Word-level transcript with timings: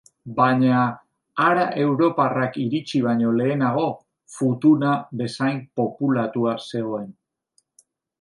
Baina, 0.37 0.83
hara 1.41 1.65
europarrak 1.81 2.57
iritsi 2.63 3.01
baino 3.07 3.33
lehenago, 3.41 3.83
Futuna 4.37 4.95
bezain 5.21 5.61
populatua 5.81 6.55
zegoen. 6.71 7.05